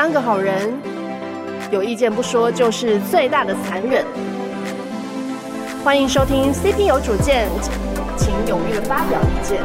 [0.00, 0.72] 当个好人，
[1.70, 4.02] 有意见不说就是最大的残忍。
[5.84, 7.46] 欢迎收听 CP 有主见，
[8.16, 9.60] 请踊跃发表意见。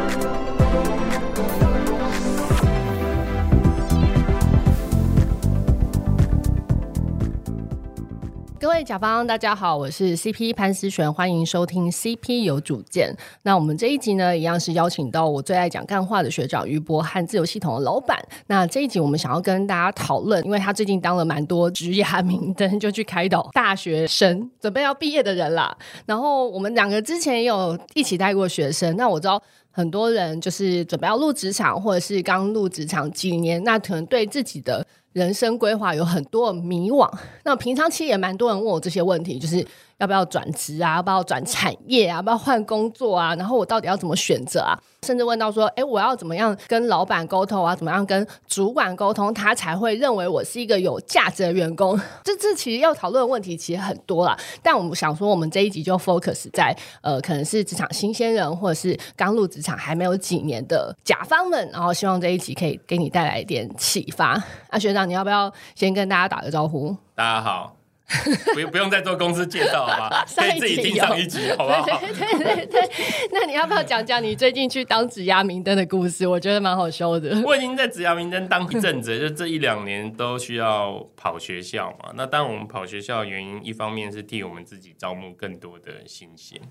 [8.76, 13.16] 位甲方，大家好，我是 CP 潘思璇，欢迎收听 CP 有主见。
[13.44, 18.22] 那我们这一集呢，一样是邀请到我最爱讲干话的学长于博和自由系统的老板。
[18.48, 25.74] 那这一集我们想要跟大家讨论，因为他最近当了蛮多职涯明灯，就去开导大学生准备要毕业的人啦。
[26.06, 34.86] 然后我们两个之前也有一起带过学生，那我知道很多人就是准备要入职场，或者是刚入职场几年，那可能对自己的。
[35.16, 37.10] 人生规划有很多迷惘，
[37.44, 39.66] 那平常其实也蛮多人问我这些问题，就是。
[39.98, 40.96] 要不要转职啊？
[40.96, 42.18] 要不要转产业啊？
[42.18, 43.34] 要不要换工作啊？
[43.36, 44.78] 然后我到底要怎么选择啊？
[45.04, 47.76] 甚至问到说，哎，我要怎么样跟老板沟通啊？
[47.76, 51.98] 怎么样跟主管沟通，他才会认为我是一个有价值的员工？
[52.26, 54.38] 这这其实要讨论的问题其实很多啦。
[54.62, 64.44] 但我们想说，我们这一集就 focus 在呃，可能是职场新鲜人，或者是刚入职场还没有几年的甲方们，然后希望这一集可以给你带来一点启发。
[64.72, 66.96] 那学长，你要不要先跟大家打个招呼？
[67.16, 67.85] 大家好。
[68.54, 70.26] 不用不用再做公司介绍好吧？
[70.36, 71.84] 可以自己听上一集，好不好？
[72.00, 72.90] 对对对对，
[73.32, 76.28] 那你要不要讲讲你最近去当指压明灯的故事？
[76.28, 77.42] 我觉得蛮好笑的。
[77.44, 82.12] 我已经在指压明灯当一阵子，就这一两年都需要跑学校嘛。
[82.16, 86.62] 那当我们跑学校的原因，一方面是替我们自己招募更多的新鲜，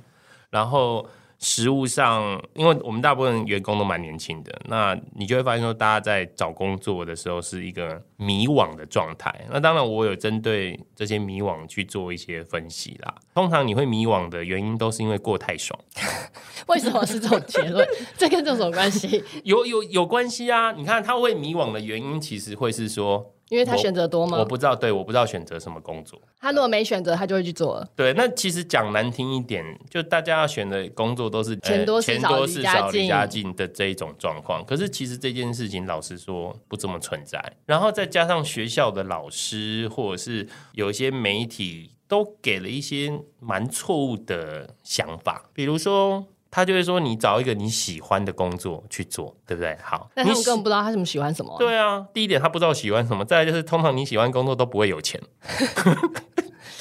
[0.55, 1.05] 然后。
[1.41, 9.45] 实务上，因为我们大部分员工都蛮年轻的，那你就会发现说，大家在找工作的时候是一个迷惘的状态。
[9.51, 13.15] 那当然，我有针对这些迷惘去做一些分析啦。
[13.35, 15.79] 通常你会迷惘的原因，都是因为过太爽。
[16.69, 17.87] 为什么是这种结论？
[18.17, 19.23] 这跟这有什么关系？
[19.43, 20.73] 有有有关系啊！
[20.73, 23.34] 你看他会迷惘的原因，其实会是说。
[23.55, 24.39] 因为他选择多吗？
[24.39, 26.21] 我，我不知道，对，我不知道选择什么工作。
[26.41, 27.89] 他如果没选择，他就会去做了。
[27.95, 34.65] 对，那其实讲难听一点，就大家要选的工作都是钱多事少、离家近的这一种状况。
[34.65, 37.41] 可是其实这件事情，老实说不这么存在。
[37.65, 46.27] 然后再加上学校的老师，或者是有一些媒体，都给了一些蛮错误的想法，比如说。
[46.57, 51.59] 他就会说：“你找一个你喜欢的工作去做，对不对？”好，那他们根本不知道他什么喜欢什么啊。
[51.59, 55.21] 对啊，第一点他不知道喜欢什么，再来就是通常你喜欢工作都不会有钱。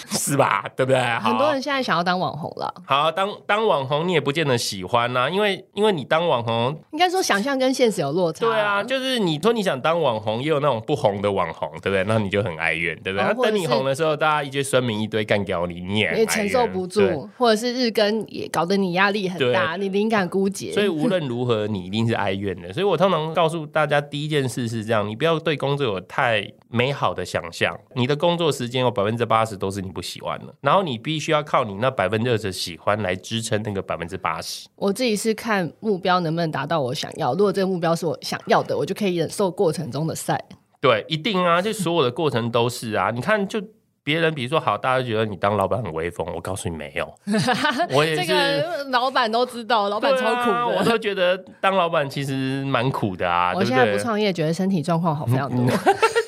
[0.09, 0.65] 是吧？
[0.75, 0.99] 对不对？
[1.19, 2.73] 很多人现在想要当网红了。
[2.85, 8.45] 好，当当网红你也不见得喜欢呐、啊，因为因为你当网红，应该说想象跟现实有落差。
[8.45, 12.03] 对啊，就是你说你想当网红，也有那种不红的网红，对不对？
[12.05, 13.25] 那你就很哀怨，对不对？
[13.25, 20.71] 那、哦、等你红的时候，大家一堆酸民一堆干掉你，你也也承受不住，或者是日更也搞得你压力很大，你灵感枯竭。
[20.71, 22.71] 所以无论 如何，你一定是哀怨的。
[22.73, 34.67] 所以我通常告诉大家，第一件事是这样：你不要对工作有太美好的想象，你的工作时间有百分之八十都是你不喜欢了，然后你必须要靠你那百分之二十喜欢来支撑那个百分之八十。
[34.75, 40.43] 我自己是看目标能不能达到我想要，如果这个目标是我想要的，我就可以忍受过程中的赛。
[40.81, 43.09] 对，一定啊，就所有的过程都是啊。
[43.11, 43.61] 你看，就
[44.03, 47.09] 别人比如说好，大家觉得你当老板很威风，我告诉你没有，
[47.95, 53.53] 我也是这个老板都知道，老板超苦的，啊，我都觉得当老板其实蛮苦的啊。
[53.55, 55.65] 我现在不创业，觉得身体状况好非常多。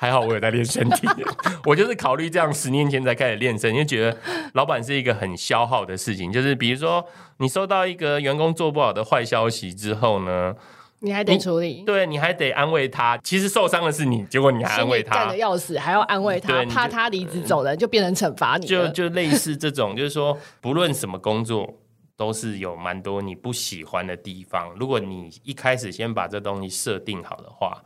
[0.00, 1.06] 还好我有在练身体，
[1.66, 4.16] 我就是考虑这样，十年前才开始练身，因为觉得
[4.54, 6.32] 老板是一个很消耗的事情。
[6.32, 7.04] 就是比如说，
[7.36, 10.54] 你收到一个员工做不好的坏消息之后呢，
[11.00, 13.18] 你还得处理，对，你还得安慰他。
[13.18, 18.66] 其实受伤的是你，结果你还安慰他，干的要死，还要安慰他，怕他离职走人，就变成惩罚你。
[18.66, 21.74] 就就类似这种，就是说，不论什么工作，
[22.16, 24.74] 都是有蛮多你不喜欢的地方。
[24.80, 27.82] 如果你一开始先把这东西设定好的话。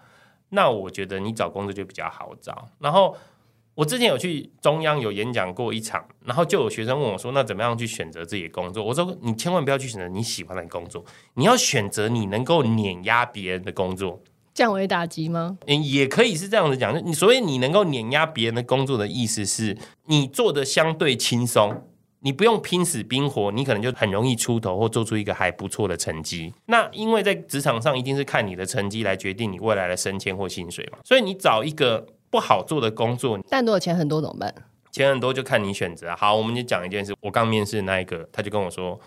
[0.54, 2.68] 那我觉得你找工作就比较好找。
[2.78, 3.14] 然后
[3.74, 11.04] 我之前有去中央有演讲过一场，然后就有学生问我说：“那怎么样去选择自己的工作？”我说：“你千万不要去选择你喜欢的工作，
[11.34, 14.20] 你要选择你能够碾压别人的工作，
[14.54, 15.58] 降维打击吗？
[15.66, 17.04] 嗯，也可以是这样子讲。
[17.04, 19.76] 你所以你能够碾压别人的工作的意思是
[20.06, 21.82] 你做的相对轻松。”
[22.24, 26.54] 你不用拼死拼活，你可能就很容易出头或做出一个还不错的成绩。
[26.64, 30.98] 那因为在职场上一定是看你的成绩来决定你未来的升迁或薪水嘛。
[31.04, 34.54] 所以你找一个不好做的工作，但如果钱很多怎么办？
[34.90, 36.16] 钱很多就看你选择。
[36.16, 37.14] 好，我们就讲一件事。
[37.20, 38.98] 我刚面试那一个，他就跟我说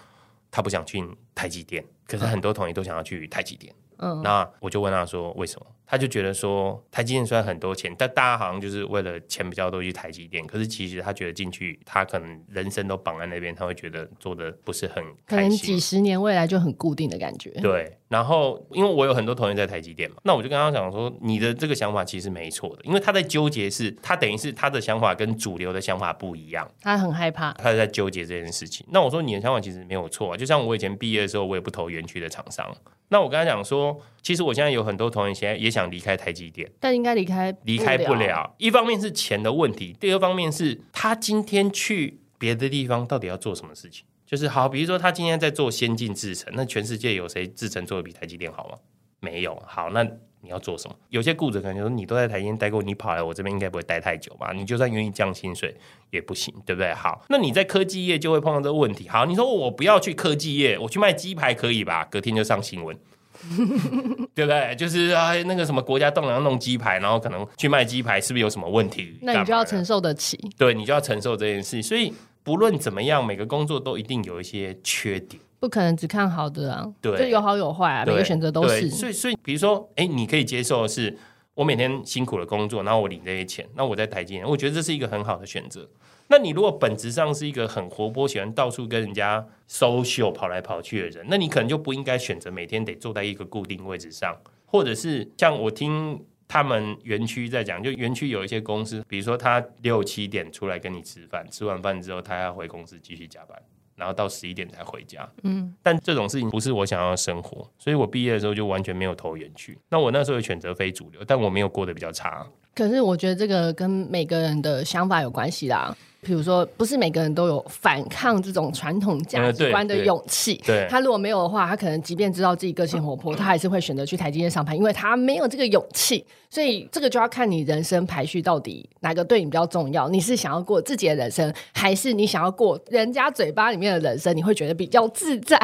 [0.51, 1.03] 他不想去
[1.33, 3.73] 台积电，可是很多同学都想要去台积电。
[3.97, 5.65] 嗯，那我就问他说为什么？
[5.89, 10.45] 他就觉得说，台积电虽然很多钱，但大家好像就是为了钱比较多去台积电。
[10.45, 15.17] 可是其实他觉得进去，他可能人生都绑在那边，他会觉得做的不是很开心。
[15.25, 17.51] 可能几十年未来就很固定的感觉。
[17.61, 28.85] 对，然后因为我有很多同学在台积电嘛，那我就跟他讲说，你的这个想法其实没错的，因为他在纠结是，他等于是他的想法跟主流的想法不一样，他很害怕，他在纠结这件事情。
[28.91, 32.75] 那我说你的想法其实没有错啊，就像我以前毕业的时候，我也不投园区的厂商。
[33.09, 38.55] 那我跟他讲说，其实我现在有很多同学现在也想离开台积电，但应该离开离开不了。
[38.57, 44.03] 一方面是钱的问题，第二方面是他今天去别的地方到底要做什么事情？
[44.25, 48.77] 就是好，比如说他今天在做先进制程，那全世界有谁制程做的比台积电好吗？
[49.19, 49.61] 没有。
[49.65, 50.03] 好，那
[50.41, 50.95] 你要做什么？
[51.09, 54.51] 有些雇主可能就说你都在台积电待过，你跑来我这边应该不会待太久吧？
[54.53, 55.75] 你就算愿意降薪水
[56.11, 56.93] 也不行，对不对？
[56.93, 59.07] 好，那你在科技业就会碰到这个问题。
[59.07, 62.05] 好，你说我不要去科技业，我去卖鸡排可以吧？
[62.05, 62.95] 隔天就上新闻。
[64.33, 64.75] 对不对？
[64.75, 69.17] 就是啊，那个什么国家栋梁弄鸡排，然后可能去卖鸡排，是不是有什么问题？
[69.21, 70.37] 那你就要承受得起。
[70.57, 71.81] 对，你就要承受这件事。
[71.81, 72.13] 所以
[72.43, 76.85] 不论怎么样，每个工作都一定有一些缺点，不可能只看好的啊。
[77.01, 78.89] 对，就有好有坏啊，每个选择都是。
[78.89, 81.17] 所以，所以比如说，哎，你可以接受的是
[81.53, 85.87] 我每天辛苦的工作，然后我领这些钱，那我在台积电，我觉得这是一个很好的选择。
[86.29, 103.61] 那你如果本质上是一个很活泼、喜欢到处跟人家 social 跑来跑去的人，那你可能就不应该选择每天得坐在一个固定位置上，或者是像我听他们园区在讲，就园区有一些公司，比如说他六七点出来跟你吃饭，吃完饭之后他要回公司继续加班，
[103.95, 105.29] 然后到十一点才回家。
[105.43, 109.77] 嗯，但这种事情不是我想要的生活，所以我毕业的时候就完全没有投园区。
[109.89, 112.45] 那我那时候选择非主流，但我没有过得比较差。
[112.77, 115.97] 可是我觉得这个跟每个人的想法有关系啦。
[116.21, 120.61] 比如说，不是每个人都有反抗这种传统价值观的勇气。
[120.63, 126.23] 对，他如果没有的话，他可能即便知道自己个性活泼，他还是会选择去台积电上班，因为他没有这个勇气。
[126.49, 130.07] 所以这个就要看你人生排序到底哪个对你比较重要。
[130.09, 134.35] 你是想要过自己的人生，还是你想要过人家嘴巴里面的人生？
[134.35, 135.57] 你会觉得比较自在，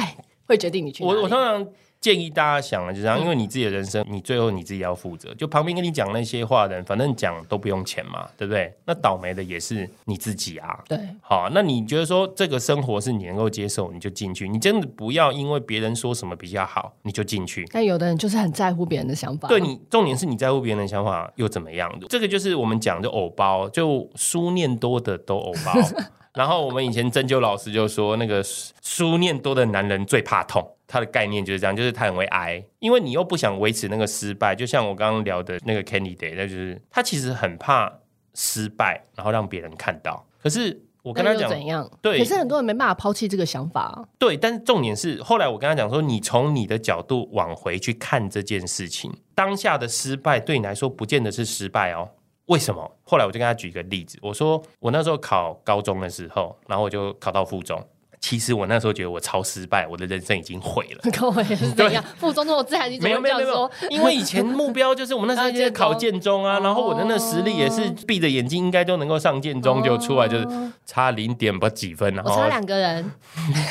[0.48, 1.04] 会决定你去。
[1.04, 1.68] 我我通常。
[2.04, 5.34] 建议大家想了，就这样，因为你自己的人生，你最后你自己要负责。
[5.36, 8.74] 就旁边跟你讲那些话的人，反正讲都不用钱嘛，对不对？
[8.84, 10.78] 那倒霉的也是你自己啊。
[10.86, 14.50] 对，好，那你觉得说这个生活是你能够接受，你就进去。
[14.50, 17.66] 你真的不要因为别人说什么比较好，你就进去。
[17.72, 19.48] 但有的人就是很在乎别人的想法。
[19.48, 21.90] 对你，重点是你在乎别人的想法又怎么样？
[22.10, 25.72] 这个就是我们讲的偶包，就书念多的都偶包。
[26.34, 30.68] 然后我们以前针灸老师就说，那个书念多的男人最怕痛。
[30.86, 37.92] 他的概念就是这样，就是他很会挨，因为你又不想维持那个失败，就像我刚刚聊的那个 Candy Day，那就是他其实很怕
[38.36, 40.24] 失败，然后让别人看到。
[40.40, 41.90] 可是我跟他讲怎样？
[42.00, 43.82] 对，可是很多人没办法抛弃这个想法。
[43.82, 52.08] 啊对，但是重点是后来我跟他讲说，你从你的角度往回去看这件事情，当下的失败对你来说不见得是失败哦。
[52.48, 52.92] 为什么？
[53.04, 57.82] 后来我就跟他举一个例子，我说我那时候考高中的时候，然后我就考到附中。
[58.20, 61.02] 其实我那时候觉得我超失败，我的人生已经毁了。
[61.12, 63.70] 跟我也是这样，附中那么自然，你怎么这样说？
[63.90, 70.48] 因为以前目标就是我们那时候在考建中啊，然后我的那实力也是闭着眼睛应该都能够上建中，就出来就是
[70.86, 73.12] 差零点不几分，然后我差两个人。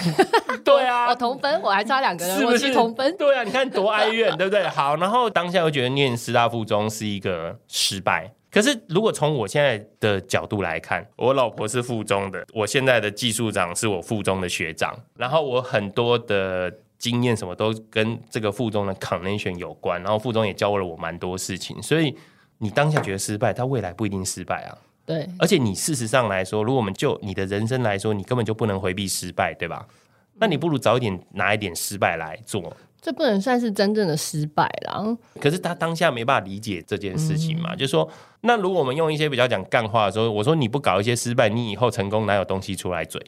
[0.62, 3.16] 对啊， 我同分，我还差两个人，是不是同分？
[3.16, 4.68] 对啊，你看多哀怨，对不对？
[4.68, 8.30] 好，然后当下我觉得念师大附中是一个失败。
[8.52, 22.14] 可是，如果从我现在的角度来看，我老婆是附中的，我现在的技术长是我附中的学长，然后我很多的经验什么都跟这个附中的 connection 有关，然后附中也教了我蛮多事情，所以
[22.58, 24.76] 你当下觉得失败，他未来不一定失败啊。
[25.06, 29.88] 对，而且你事实上来说，如果我们就你的人生来说，你根本就不能回避失败，对吧？
[30.34, 32.74] 那你不如早一点拿一点失败来做。
[33.02, 35.04] 这不能算是真正的失败啦。
[35.40, 38.08] 可是他当下没办法理解这件事情嘛，嗯、就是说，
[38.42, 43.20] 那如果我们用一些比较讲干话的时候，我说你不搞一些失败，你以后成功哪有东西出来嘴？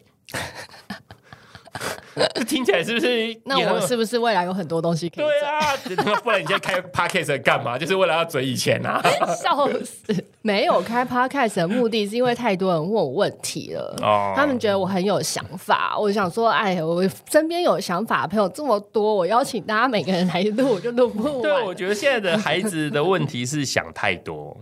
[2.46, 3.36] 听起来是不是？
[3.44, 5.24] 那我是不是未来有很多东西可以？
[5.24, 7.76] 对啊，不然你现在开 podcast 干嘛？
[7.78, 9.02] 就是为了要嘴以前啊？
[9.42, 10.14] 笑死！
[10.42, 15.96] 没有开 podcast 的目的是因为太多人问我问题了，哦、他们觉得我很有想法。
[15.98, 21.42] 我想说，哎，我身边有想法的朋友这么多，我邀请大家每个人来录，我就录不完。
[21.42, 24.56] 对，我觉得现在的孩子的问题是想太多。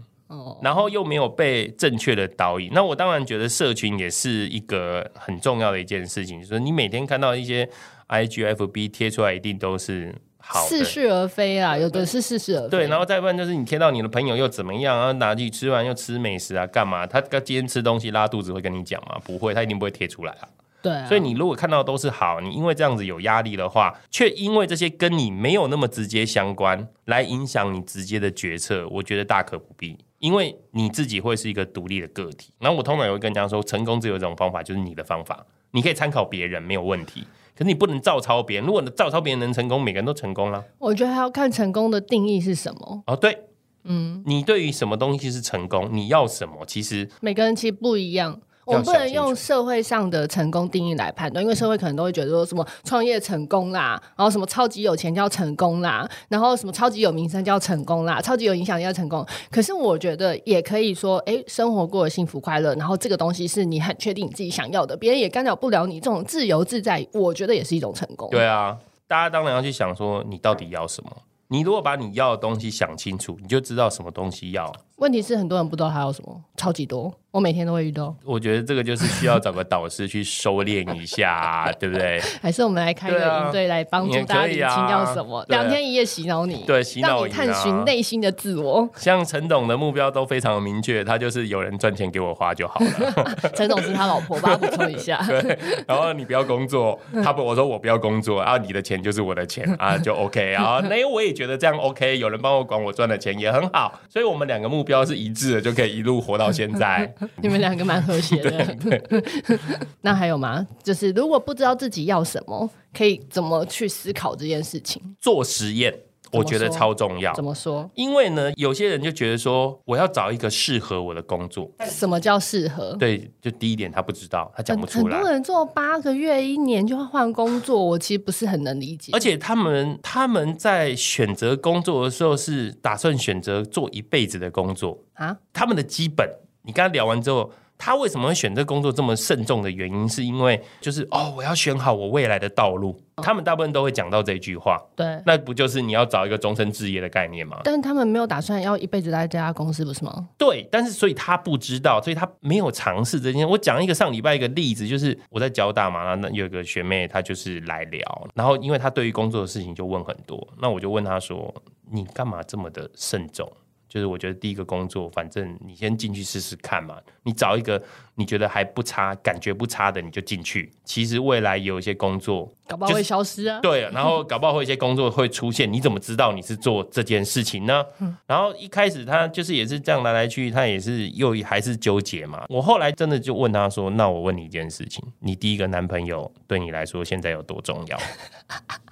[0.63, 7.69] 然后又没有被正确的导引，那我当然觉得社群也是一个很重要的一件事情，就是你每天看到一些
[8.09, 12.69] IGFB 贴出来，一定都是好的，似是而非啊，有的是似是而非。
[12.69, 15.13] 对，然后再问就是你贴到你的朋友又怎么样啊？
[15.13, 16.67] 拿去吃完又吃美食啊？
[16.67, 17.07] 干嘛？
[17.07, 19.21] 他今天吃东西拉肚子会跟你讲吗？
[19.25, 20.49] 不会，他一定不会贴出来啊。
[20.83, 29.97] 对、啊，所以你如果看到都是好，你因为这样子有压力的话，却因为这些跟你没有那么直接相关，来影响你直接的决策，我觉得大可不必。
[30.23, 32.53] 因为你自己会是一个独立的个体。
[32.61, 37.25] 然后我通常也会跟人家说，成功只有一种方法，就是你的方法，你可以参考别人没有问题，
[37.57, 38.67] 可是你不能照抄别人。
[38.67, 40.65] 如果你照抄别人能成功，每个人都成功了。
[40.79, 43.03] 我觉得还要看成功的定义是什么。
[43.09, 43.37] 哦，对，
[43.83, 45.89] 嗯，你对于什么东西是成功？
[45.93, 46.65] 你要什么？
[46.67, 48.41] 其实每个人其实不一样。
[48.65, 59.27] 我们不能用社会上的成功定义来判断，因为社会可能都会觉得说什么创业成功啦，然后什么超级有钱叫成功啦，然后什么超级有名声叫成功啦，超级有影响力叫成功。
[59.51, 68.29] 可是我觉得也可以说，哎，生活过得幸福快乐，然后这个东西是你很确定你自己想要的，别人也干扰不了你，这种自由自在，我觉得也是一种成功。
[68.31, 68.79] 对啊，
[69.09, 71.11] 大家当然要去想说，你到底要什么？
[71.49, 74.73] 你如果把你要的东西想清楚，你就知道什么东西要。
[75.03, 77.13] 问题是很多人不知道他有什么，超级多。
[77.33, 82.21] 我每天都会遇到，我觉得这个就是需要找个导师去收敛一下，啊，对不对？
[82.43, 85.43] 还是我们来开一个营队来帮助大家理清要什么？
[85.49, 88.87] 两、啊、天一夜洗脑你，对，洗脑让你探寻内心的自我。
[88.97, 93.25] 像陈董的目标都非常的明确，他就是有人赚钱给我花就好了。
[93.57, 95.19] 陈董是他老婆，帮他补充一下。
[95.27, 100.51] 对，然后你不要工作，他不我说我不要工作，然后你的钱就是我的钱啊，就 OK。
[100.51, 107.13] 然后那我也觉得这样 OK，有人帮我管我赚的钱也很好，所以我们两个目标是一致的，就可以一路活到现在。
[107.43, 108.77] 你们两个蛮和谐的，
[110.03, 110.67] 那还有吗？
[110.83, 115.01] 就是如果不知道自己要什么，可以怎么去思考这件事情？
[115.21, 115.95] 做实验，
[116.33, 117.33] 我觉得超重要。
[117.35, 117.91] 怎么说？
[117.95, 121.71] 因为呢，有些人就觉得说，我要找一个适合我的工作。
[121.87, 122.97] 什么叫适合？
[122.99, 125.17] 对，就第一点，他不知道，他讲不出来。
[125.17, 129.13] 很多人做八个月、一年就会换工作，我其实不是很能理解。
[129.13, 135.37] 而且他们他们在选择工作的时候，是打算选择做一辈子的工作啊？
[135.53, 136.29] 他们的基本。
[136.65, 137.51] 你跟他聊完之后，
[137.85, 142.97] 他为什么会选这工作这么慎重的原因，是因为就是哦，我要选好我未来的道路。
[143.17, 147.61] 他们大部分都会讲到这句话，对，那不就是你要找一个终身置业的概念吗？
[147.65, 150.29] 但是他们没有打算要一辈子待在这家公司，不是吗？
[150.39, 153.49] 对，但是所以他不知道，所以他没有尝试这件。
[153.49, 161.53] 我讲一个上礼拜一个例子，就是我在交大嘛，那有一个学妹，她就是来聊，然后因为她对于工作的事情就问很多，那我就问她说
[161.91, 163.51] ：“你干嘛这么的慎重？”
[163.93, 166.97] 就是我觉得第一个工作，反正你先进去试试看嘛。
[167.25, 167.81] 你找一个
[168.15, 170.73] 你觉得还不差、感觉不差的，你就进去。
[170.83, 173.61] 其实未来有一些工作，搞不好会消失啊。
[173.61, 177.85] 对，然后搞不好会一些工作会出现，你怎么知道你是做这件事情呢？
[178.25, 182.47] 然后一开始他就是也是这样来来去，他也是又还是纠结嘛。
[182.49, 187.99] 我后来真的就问他说：“那我问你一件事情，你第一个男朋友对你来说现在有多重要？”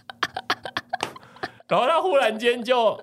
[1.67, 3.03] 然后他忽然间就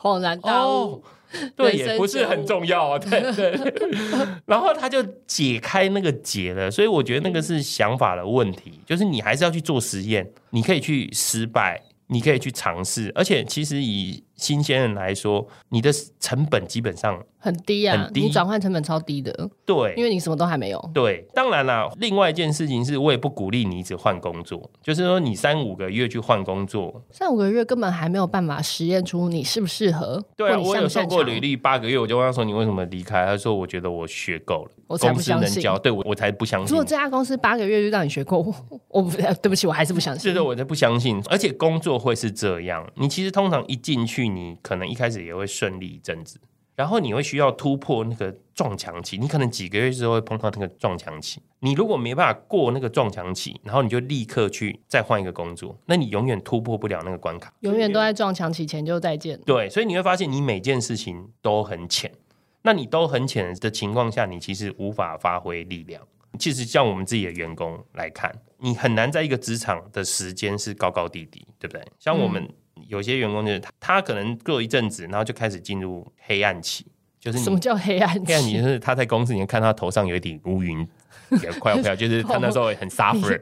[0.00, 1.04] 恍然大悟。
[1.56, 2.98] 对，也不是很重要啊。
[2.98, 3.72] 对 对，
[4.46, 15.90] 然后他就解开那个结了，所以我觉得那个是想法的问题，就是你还是要去做实验，你可以去失败，你可以去尝试，而且其实以新鲜人来说，你的
[16.20, 17.22] 成本基本上。
[17.38, 19.48] 很低啊，很低，你转换成本超低的。
[19.64, 20.90] 对，因为你什么都还没有。
[20.92, 21.88] 对，当然啦。
[21.98, 30.20] 另外一件事情是，我也不鼓励你一直换工作，就是说你三五个月去换工作，三五个月根本还没有办法实验出你适不适合。
[30.36, 33.24] 对啊，我有受过履历，八个月我就问他说，你为什么离开？
[33.24, 35.44] 他说我觉得我学够了，我才不相信。
[35.44, 36.70] 公司能教，对我我才不相信。
[36.70, 38.52] 如果这家公司八个月就让你学够，
[38.90, 40.22] 我不对不起，我还是不相信。
[40.22, 41.22] 是的，我才不相信。
[41.30, 46.40] 而且工作会是这样，你其实通常一进去，你可能一开始也会顺利一阵子。
[46.74, 51.40] 然后你会需要突破那个撞墙期，你可能几个月之后会碰到那个撞墙期。
[51.60, 59.40] 你如果没办法过那个撞墙期，然后你就立刻去再换一个工作，那你永远突破不了那个关卡，永远都在撞墙期前就再见。
[59.46, 62.12] 对，所以你会发现你每件事情都很浅。
[62.60, 66.02] 那你都很浅的情况下，你其实无法发挥力量。
[66.38, 71.82] 其实像我们自己的员工来看，你很难在一个职场的时间是高高低低，对不对？
[71.98, 72.46] 像我们。
[72.76, 76.86] 嗯有些员工就是他，他可能过一阵子，然后就开始进入黑暗期。
[77.18, 78.26] 就是什么叫黑暗期？
[78.26, 80.86] 黑暗期就是他在公司里面看他头上有一顶乌云，
[81.58, 83.40] 快要飘，就是他那时候很 suffer。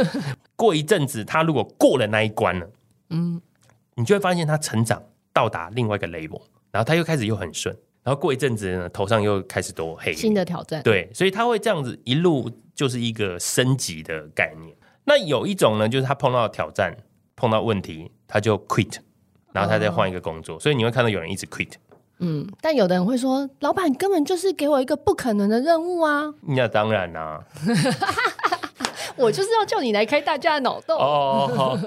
[0.54, 2.70] 过一阵子，他如果过了那一关了，
[3.10, 3.40] 嗯，
[3.96, 7.74] 你就会发现他成长到达另外一个 level，然后他又开始又很顺，
[8.04, 10.12] 然后过一阵子呢，头上又开始多黑。
[10.12, 14.76] 新的挑战，对，所以他会这样子一路就是一个升级的概念。
[15.04, 16.96] 那有一种呢，就是他碰到挑战。
[17.36, 18.96] 碰到问题，他就 quit，
[19.52, 21.72] 然后他再换一个工作，哦，所以你会看到有人一直 quit。
[22.20, 26.32] 嗯，但有的人会说，老板根本就是给我一个不可能的任务啊！
[26.42, 27.44] 那当然啦，啊，
[29.16, 30.96] 我就是要叫你来开大家的脑洞。
[30.96, 31.78] 哦，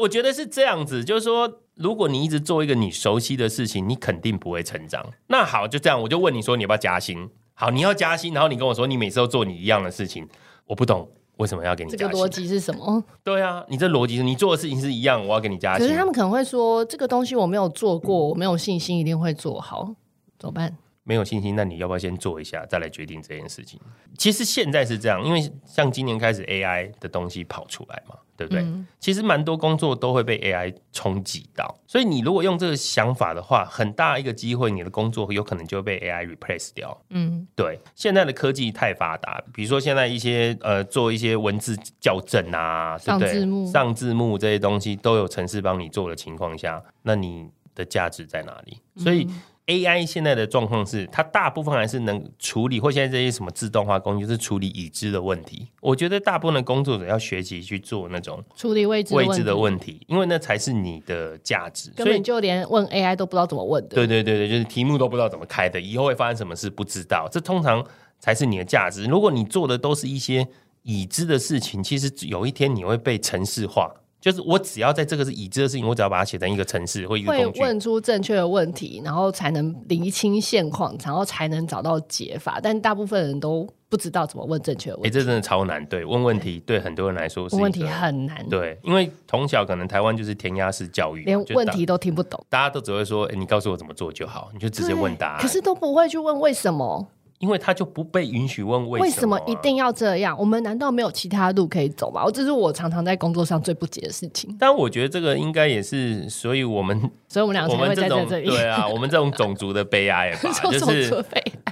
[0.00, 5.06] 我觉得是这样子，就是说，如果你一直做一个你熟悉的事情，你肯定不会成长。
[5.28, 7.30] 那好，就这样，我就问你说，你要不要加薪？
[7.54, 10.28] 好，你要加薪，然后你跟我说，你每次都做你一样的事情，
[10.66, 11.08] 我不懂。
[11.38, 12.06] 为什么要给你加薪？
[12.06, 13.02] 这个逻辑是什么？
[13.24, 15.86] 对啊，你这逻辑是你做的事情是一样，我要给你加薪。
[15.86, 19.94] 可是他们可能会说，这个东西我没有做过，我没有信心一定会做好，
[20.38, 20.76] 怎么办？
[21.08, 23.80] 没有信心，那你要不要先做一下，再来决定这件事情？
[24.18, 28.60] 其实现在是这样，因为像今年开始 AI 的东西跑出来嘛，对不对？
[28.60, 37.00] 嗯、其实蛮多工作都会被 AI 冲击到，所以你如果用这个想法的话，很大一个机会，你的工作有可能就被 AI replace 掉。
[37.08, 37.80] 嗯，对。
[37.94, 43.32] 现在的科技太发达，比如说现在一些呃做一些文字校正啊，对不对？
[43.32, 48.76] 上字幕、上字幕这些东西都有程式帮你做的情况下，那你的价值在哪里？
[49.02, 49.24] 所以。
[49.24, 55.68] 嗯 AI 现在的状况是，它大部分还是能处理，或现在这些什么自动化工具是处理已知的问题。
[55.82, 61.90] 我觉得大部分的工作者要学习去做那种处理未知未知的问题，因为那才是你的价值。
[61.94, 63.94] 根本就连问 AI 都不知道怎么问的。
[63.94, 67.28] 对对对对，就是题目都不知道怎么开的，以后会发生什么事不知道。
[67.30, 67.84] 这通常
[68.18, 69.04] 才是你的价值。
[69.04, 70.48] 如果你做的都是一些
[70.82, 73.92] 已知的事情，其实有一天你会被城市化。
[74.20, 82.58] 就是我只要在这个是已知的事情，我只要把它写成一个程式或一个工具，会问出正确的问题，然后才能厘清现况，然后才能找到解法。
[82.62, 85.10] 但大部分人都不知道怎么问正确的问题。
[85.10, 85.84] 这真的超难。
[85.86, 88.44] 对，问问题对很多人来说是问问题很难。
[88.48, 97.08] 对，因为从小可能台湾就是填鸭式教育，连问题都听不懂，大家都只会说：“哎、欸，你告诉我怎么做就好。”你就直接问答案，可是都不会去问为什么。
[97.38, 100.36] 因为他就不被允许问为什么、啊、为什么一定要这样？
[100.38, 102.24] 我们难道没有其他路可以走吗？
[102.32, 104.54] 这是我常常在工作上最不解的事情。
[104.58, 108.46] 但我觉得这个应该也是，所以我们， 所以我们两个才会在这里。
[108.48, 111.24] 对啊， 我们这种种族的悲哀吧， 就是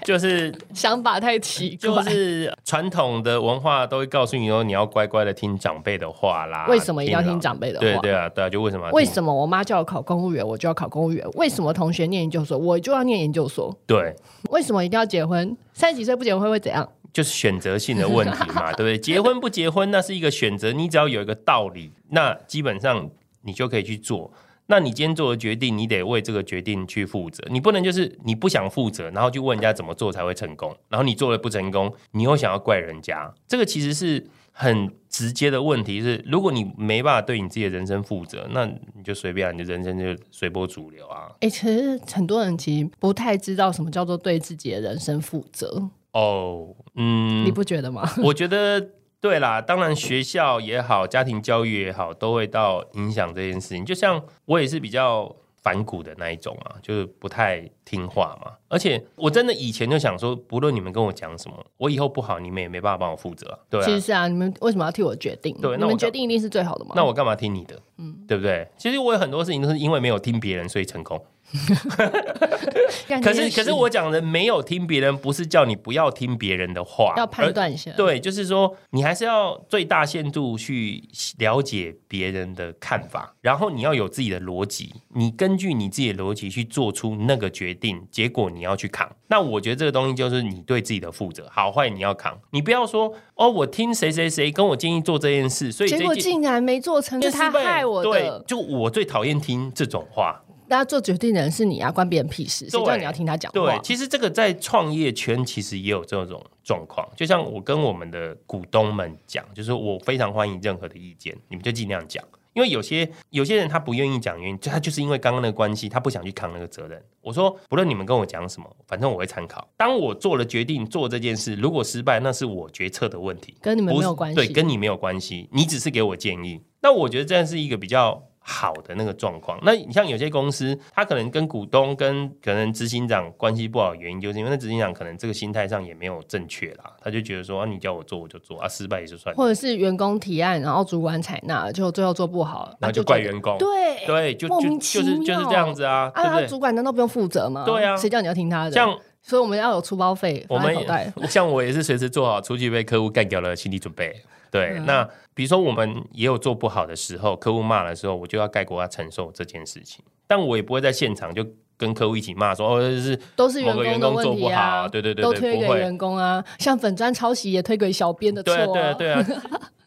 [0.04, 1.78] 就是想法太奇怪。
[1.78, 6.66] 就是传统的文化都会告诉你说，你要乖乖的听长辈的话啦。
[6.68, 7.80] 为什么一定要听长辈的话？
[7.80, 8.88] 对对啊，对啊，就为什么？
[8.92, 11.26] 为什么我妈叫我考公务员，我就要考公务员？
[11.34, 13.76] 为什么同学念研究所，我就要念研究所？
[13.86, 14.14] 对，
[14.50, 15.55] 为什么一定要结婚？
[15.72, 16.88] 三十几岁不结婚会会怎样？
[17.12, 18.98] 就是选择性的问题嘛， 对不对？
[18.98, 20.72] 结婚不结婚，那是一个选择。
[20.72, 23.08] 你只要有一个道理，那基本上
[23.42, 24.30] 你就可以去做。
[24.66, 27.42] 那你今天做的决定，你得为这个决定去负责。
[27.50, 33.32] 你不能就是你不想负责，然后就问人家怎么做才会成功，然后你做了不成功，你又想要怪人家。
[33.46, 36.02] 这个其实是很直接的问题。
[36.02, 41.28] 是如果你没办法对你自己的人生负责，那你就随便，你的人生就随波逐流啊。
[41.40, 45.88] 哎、欸，其实很多人其实不太知道什么叫做对自己的人生负责。
[46.12, 48.06] 哦，嗯，你不觉得吗？
[48.22, 48.90] 我觉得。
[49.18, 53.84] 对啦，当然学校也好，家庭教育也好，都会到影响这件事情。
[53.84, 55.34] 就像我也是比较
[55.66, 58.52] 反骨的那一种啊，就是不太听话嘛。
[58.68, 63.58] 而且我真的以前就想说，不论你们跟我讲什么，我以后不好，你们也没办法帮我负责。
[63.68, 65.52] 对啊，其实是啊，你们为什么要替我决定？
[65.60, 66.92] 对，你们决定一定是最好的嘛？
[66.94, 67.76] 那我干嘛听你的？
[67.98, 68.68] 嗯，对不对？
[68.76, 71.20] 其实我有很多事情都是因为没有听别人，所以成功。
[73.22, 77.90] 可是，可是我讲的没有听别人，不是叫你不要听别人的话，要判断一下。
[77.92, 81.02] 对，就是说你还是要最大限度去
[81.38, 89.10] 了解别人的看法，然后你要有自己的逻辑，你根据你自己的逻辑去做出那个决定，结果你要去扛。
[89.28, 92.38] 那我觉得这个东西就是你对自己的负责，好坏你要扛。
[92.50, 98.10] 你不要说哦，我听谁谁谁跟我建议做这件事，所以结果竟然没做成，是他害我的。
[98.10, 100.42] 对，就我最讨厌听这种话。
[100.68, 103.60] 大家做决定的人是你啊，关别人屁事，谁叫你要听他讲话？
[103.60, 107.06] 对，其实这个在创业圈其实也有这种状况。
[107.16, 112.22] 就像我跟我们的股东们讲，就是我非常欢迎任何的意见，你们就尽量讲。
[112.54, 116.98] 因为有些有些人他不愿意讲原因，就他就是因为刚刚那个关系，他不想去扛那个责任。
[117.20, 119.68] 我说，不论你们跟我讲什么，反正我会参考。
[119.76, 124.34] 当我做了决定做这件事，如果失败，那是我决策的问题，跟你们没有关系。
[124.34, 126.62] 对，跟你没有关系，你只是给我建议。
[126.80, 128.26] 那我觉得这是一个比较。
[128.48, 139.34] 好的那个状况，那你像有些公司，他可能跟股东、跟可能执行长关系不好，原因就是因为那执行长可能这个心态上也没有正确啦，他就觉得说啊，你叫我做我就做啊，失败也就算。
[139.34, 143.58] 或者是员工提案，然后主管采纳，就最后做不好，然后就怪员工。
[143.58, 147.64] 对对，就就就是就是这样子啊，啊，他主管难道不用负责吗？
[147.66, 148.70] 对啊，谁叫你要听他的？
[148.70, 150.72] 像所以我们要有出包费，我们
[151.28, 154.14] 像我也是随时做好出去被客户干掉了心理准备。
[154.52, 155.02] 对，嗯、那
[155.34, 160.04] 比如说我们也有做不好的时候，客户骂的时候，我就要概括他承受这件事情。
[160.28, 161.44] 但我也不会在现场就
[161.76, 166.42] 跟客户一起骂说哦，是都是某个员工做不好，啊，对对对，对，都推给员工啊。
[166.60, 169.26] 像粉砖抄袭也推给小编的错，啊，对啊对啊。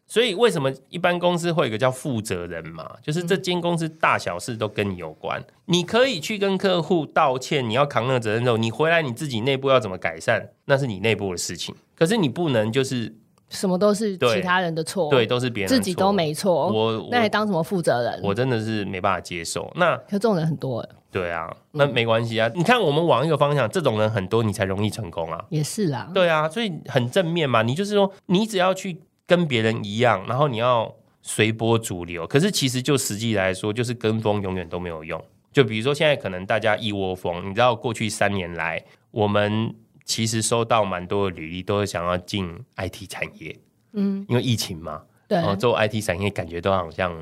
[0.09, 2.85] 所以为什么一般公司会有一个叫负责人嘛？
[3.01, 11.73] 就是这间公司大小事都跟你有关，你可以去跟客户道歉，你要扛那个责任之后，你回来你自己内部要怎么改善，那是你内部的事情。
[11.95, 13.15] 可是你不能就是。
[13.51, 18.21] 什么都是其他人的错，对，都是别人自己都没错，我那还当什么负责人？
[18.21, 19.71] 我真的是没办法接受。
[19.75, 22.47] 那可这种人很多，对啊，那没关系啊。
[22.49, 25.43] 嗯、你看，我们往一个方向，这种人很多，你才容易成功啊。
[25.49, 27.63] 也是啦，对啊，所以很正面嘛。
[27.63, 32.25] 你就是说，你只要去跟别人一样，然后你要随波逐流。
[32.25, 35.23] 可是其实就实际来说，就是跟风永远都没有用。
[35.53, 43.55] 就比如说现在可能大家一窝蜂，你知道过去三年来，我们其实收到蛮多的履历，都是想要进 IT 产业，
[43.93, 47.15] 嗯，因为疫情嘛，对，然后做 IT 产业感觉都好像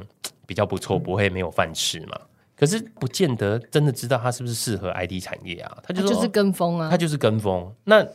[0.46, 2.18] 比较不错，不会没有饭吃嘛。
[2.56, 5.78] 可是不见得真的知道他是不是适合 IT 产业啊？
[5.84, 8.06] 他就说就是跟风啊，他就是跟风，那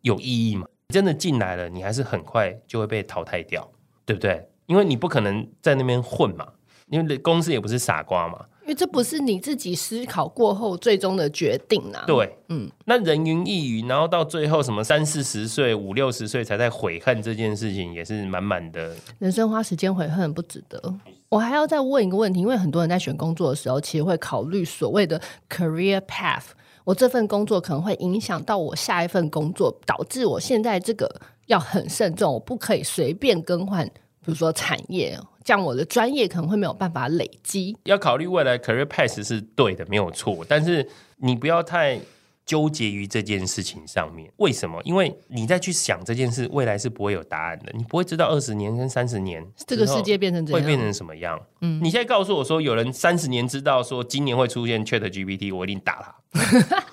[0.00, 0.66] 有意义吗？
[0.92, 3.68] 真的进来了，你还是很快就会被淘汰掉，
[4.06, 4.46] 对不对？
[4.66, 6.46] 因为你不可能在那边混嘛，
[6.88, 8.46] 因为公司也不是傻瓜嘛。
[8.62, 12.04] 因为这不是你自己思考过后最终的决定啊。
[12.06, 18.94] 对，嗯，那人云亦云，然后到最后什么三四十岁、五六十岁才在悔恨这件事情，也是满满的。
[19.18, 20.94] 人生花时间悔恨不值得。
[21.28, 26.44] 我还要再问一个问题，因为很多人在选工作的时候，其实会考虑所谓的 career path。
[26.84, 31.08] 我这份工作可能会影响到我下一份工作，导致我现在这个
[31.46, 33.92] 要很慎重，我不可以随便更换，比
[34.26, 37.76] 如说产业，这样我的专业可能会没有办法累积。
[37.84, 42.00] 要考虑未来 career path 是对的，没有错，但是你不要太。
[42.44, 44.80] 纠结于这件事情上面，为什么？
[44.84, 47.72] 因为你再去想这件事，未来是不会有答案的。
[47.74, 51.40] 你不会知道二十年跟三十年这个世界变成会变成什么样。
[51.60, 56.84] 嗯，你现在告诉我说，有人三十年知道说今年会出现 ChatGPT，我一定打他。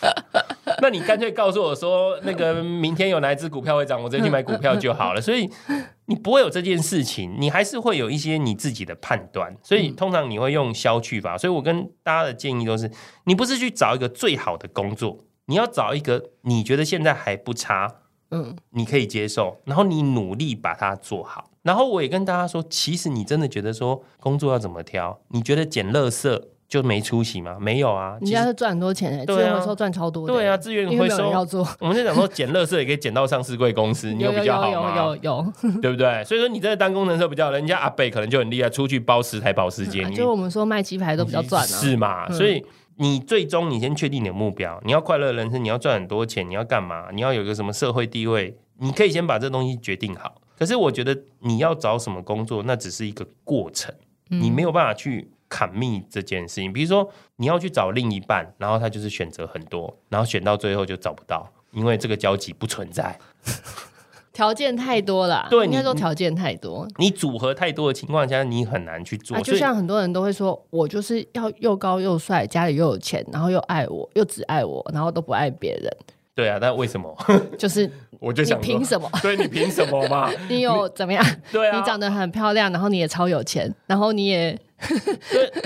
[0.80, 5.20] 那你干脆告诉我说，那个明天有哪一只股票会涨，我直接去买股票就好了。
[5.20, 5.50] 所以
[6.08, 9.54] 你不会有这件事情，你还是会有一些你自己的判断。
[9.62, 11.36] 所以通常你会用消去法。
[11.36, 12.90] 所以我跟大家的建议都是，
[13.24, 17.96] 你不是去找一个最好的工作，你要找一个你觉得现在还不差，
[18.30, 21.50] 嗯，你可以接受，然后你努力把它做好。
[21.62, 25.20] 然后我也跟大家说，其实你真的觉得说工作要怎么挑？
[25.28, 26.42] 你觉得捡垃圾？
[26.68, 27.56] 就没出息吗？
[27.58, 30.26] 没有啊，人家是赚很多钱诶，资源回收赚超多。
[30.26, 31.66] 对啊，资源回收要做。
[31.80, 34.94] 我们在讲说 捡垃圾也可以捡到上市贵公司，你有比较好吗？
[34.96, 36.22] 有有有， 对不对？
[36.24, 40.04] 所以说你这个当工程师比较，人家阿北可能就很厉害，出去包十台保时捷。
[40.10, 42.30] 就我们说卖鸡排都比较赚啊，是嘛？
[42.30, 42.62] 所以
[42.96, 47.06] 你最终你先确定你的目标，你要快乐人生，你要赚很多钱，你要干嘛？
[47.12, 48.54] 你要有个什么社会地位？
[48.80, 50.34] 你可以先把这东西决定好。
[50.58, 53.94] 可是我觉得你要找什么工作，那只是一个过程，
[54.28, 55.30] 你没有办法去。
[55.48, 63.18] 砍密这件事情，比如说你要去找另一半，然后他就是选择很多，然后选到最后就找不到，因为这个交集不存在，
[64.32, 65.46] 条件太多了。
[65.50, 69.36] 对，应该说条件太多，你组合太多的情况下，你很难去做。
[69.36, 75.90] 啊，就像很多人都会说，我就是要又高又帅，家里又有钱，然后又爱我，又只爱我，然后都不爱别人。
[76.34, 77.12] 对啊，但为什么？
[77.58, 79.10] 就是 我就想，凭什么？
[79.22, 80.30] 对，你凭什么嘛？
[80.48, 81.24] 你有怎么样？
[81.50, 84.56] 对啊，你长得很漂亮，然后你也超有钱，然后你也。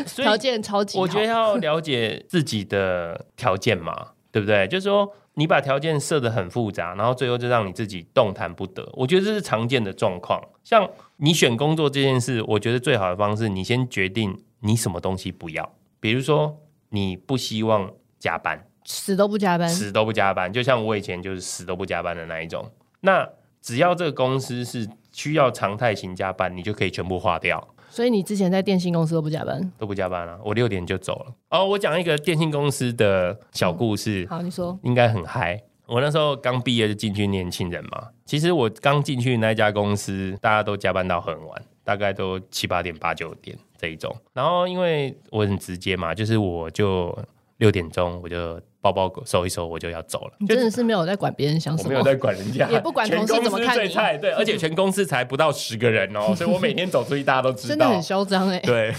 [0.07, 4.67] 所以条件超级，我觉得要了解自己的条件嘛， 对不对？
[4.69, 8.89] 就是说，你把条件设得很复杂，然后最后就让你自己动弹不得。
[8.95, 10.43] 我觉得这是常见的状况。
[10.65, 15.75] 像你选工作这件事，我觉得最好的方式，你先决定你什么东西不要。
[16.01, 16.59] 比如说，
[16.91, 20.53] 你不希望加班，死都不加班，死都不加班。
[20.53, 22.71] 就像我以前就是死都不加班的那一种。
[23.01, 23.29] 那
[23.61, 27.69] 只要这个公司是需要常态型加班，你就可以全部划掉。
[27.93, 29.71] 所以你之前在电信公司都不加班？
[29.77, 31.35] 都不加班了，我六点就走了。
[31.51, 34.25] 哦，我讲一个电信公司的小故事。
[34.25, 34.79] 嗯、好，你说。
[34.83, 35.63] 应该很嗨。
[35.87, 38.09] 我那时候刚毕业就进去年轻人嘛。
[38.25, 44.17] 其实我刚进去那家公司，大家都加班到很晚，大概都七八点、八九点这一种。
[44.33, 47.15] 然后因为我很直接嘛，就是我就
[47.59, 48.59] 六点钟我就。
[48.83, 50.33] 包包收一收，我就要走了。
[50.41, 53.89] 你真的是没有在管别人想什么，没有在管人家，也不管同事怎么看你。
[54.19, 58.59] 对， 而且全公司才不到十个人哦， 所以我每天走出去，大家都知道，真的很嚣张哎。
[58.59, 58.93] 对，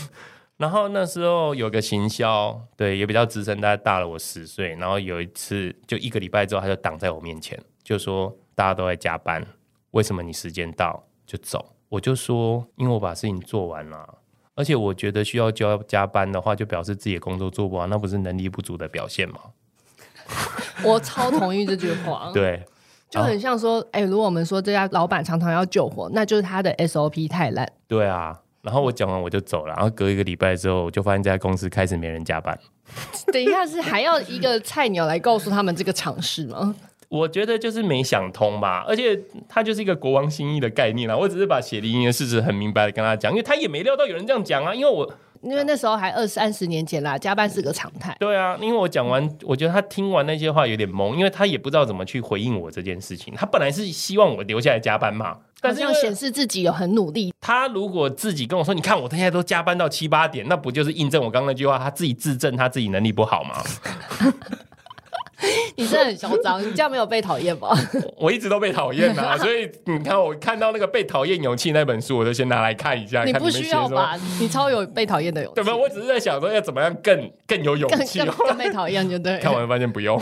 [0.55, 4.69] 然后那时候有个行销，对，也比较资深，大概大了我十岁。
[4.75, 9.45] 然后有一次，就一个礼拜之后，他就挡在我面前，就说大家都在加班，
[9.91, 11.73] 为什么你时间到就走？
[11.89, 14.17] 我就说，因为我把事情做完了，
[14.55, 19.39] 而且我觉得需要交加班的话，就表示自己的工作做不完，那不是能力不足的表现吗？
[20.83, 22.63] 我超同意这句话， 对，
[23.09, 27.71] 就很像说，哎、欸，如果我们说这家老板常常要救火，那就是他的 SOP 太烂。
[27.87, 32.57] 对啊，然后我讲完我就走了，然后隔一个礼拜之后，我就发现这家公司开始没人加班。
[33.31, 36.75] 等一下，是还要一个菜鸟来告诉他们这个常识吗？
[37.09, 41.15] 我觉得就是没想通吧，而且他就是一个国王心意的概念啦。
[41.15, 45.13] 我只是把血淋淋的事实很明白的跟他讲，因为他也没料到有人这样讲啊，因为我。
[45.43, 48.15] 因为那时候还二三十年前啦，加班是个常态。
[48.19, 53.33] 对啊，因为我讲完，我觉得他听完那些话有点懵，因为他也不知道怎么去回应我这件事情。
[53.35, 57.33] 他本来是希望我留下来加班嘛，但是要显示自己有很努力。
[57.41, 61.77] 他如果自己跟我说：“你看我现在都加班到七八点”，那不就是印证我刚刚那句话？
[61.77, 63.61] 他自己自证他自己能力不好吗？
[65.75, 67.69] 你真的很嚣张，你这样没有被讨厌吧？
[68.17, 73.23] 我一直都被讨厌啊， 所以你看，我看到那个《被讨厌勇气》那本书，我就先拿来看一下。
[73.23, 74.17] 你不需要吧？
[74.39, 75.55] 你超有被讨厌的勇气。
[75.55, 75.75] 对吧？
[75.75, 79.37] 我只是在想说，要怎么样更更有勇气，更，被讨厌就对。
[79.39, 80.19] 看完发现不用，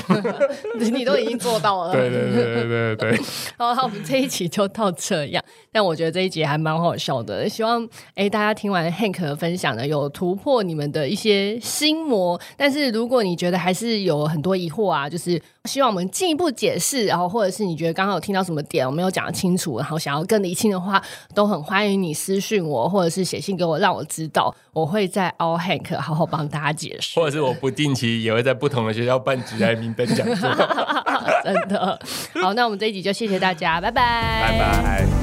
[0.79, 1.91] 你都已经做到了。
[1.93, 3.19] 对对对对对对。
[3.57, 5.43] 好，好，我们这一集就到这样。
[5.71, 12.39] 但我觉得这一集还蛮好笑的，希望哎大家听完 Hank 的分享呢，有突破你们的一些心魔。
[12.57, 21.01] 但是如果你觉得还是有很多疑惑啊，就是希望我们进一步解释，然后或者是你觉得刚刚有听到什么点我没有讲得清楚，然后想要更厘清的话，
[21.35, 27.19] 都很欢迎你私讯我，或者是写信给我，让我知道，我会在 All Hank 好好帮大家解释。
[27.19, 30.49] 或者是我不定期也会在不同的学校办职涯明灯讲座。
[31.43, 31.99] 真的，
[32.41, 35.20] 好，那我们这一集就谢谢大家，拜拜，拜拜。